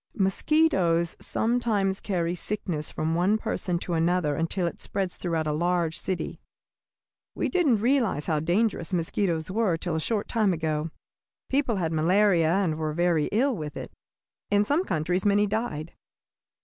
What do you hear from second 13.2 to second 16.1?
ill with it. In some countries many died.